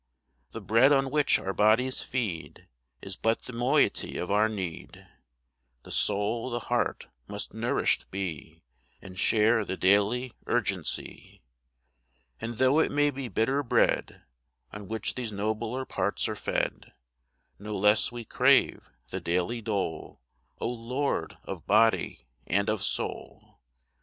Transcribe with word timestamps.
The 0.49 0.61
bread 0.61 0.91
on 0.91 1.11
which 1.11 1.37
our 1.37 1.53
bodies 1.53 2.01
feed 2.01 2.67
Is 3.03 3.15
but 3.15 3.43
the 3.43 3.53
moiety 3.53 4.17
of 4.17 4.31
our 4.31 4.49
need. 4.49 5.07
The 5.83 5.91
soul, 5.91 6.49
the 6.49 6.57
heart, 6.57 7.05
must 7.27 7.53
nourished 7.53 8.09
be, 8.09 8.63
And 8.99 9.19
share 9.19 9.63
the 9.63 9.77
daily 9.77 10.33
urgency. 10.47 11.43
And 12.39 12.57
though 12.57 12.79
it 12.79 12.89
may 12.91 13.11
be 13.11 13.27
bitter 13.27 13.61
bread 13.61 14.23
On 14.73 14.87
which 14.87 15.13
these 15.13 15.31
nobler 15.31 15.85
parts 15.85 16.27
are 16.27 16.35
fed, 16.35 16.93
No 17.59 17.77
less 17.77 18.11
we 18.11 18.25
crave 18.25 18.89
the 19.09 19.21
daily 19.21 19.61
dole, 19.61 20.19
O 20.59 20.67
Lord, 20.67 21.37
of 21.43 21.67
body 21.67 22.25
and 22.47 22.71
of 22.71 22.81
soul 22.81 23.59